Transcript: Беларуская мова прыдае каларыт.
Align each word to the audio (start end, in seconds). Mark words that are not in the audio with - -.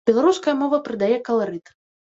Беларуская 0.09 0.55
мова 0.61 0.79
прыдае 0.89 1.15
каларыт. 1.31 1.77